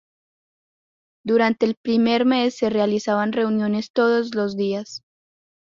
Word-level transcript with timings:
Durante 1.23 1.67
el 1.67 1.75
primer 1.75 2.25
mes 2.25 2.55
se 2.57 2.71
realizaban 2.71 3.33
reuniones 3.33 3.91
todos 3.93 4.33
los 4.33 4.57
días. 4.57 5.03